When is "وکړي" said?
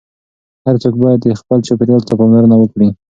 2.59-2.87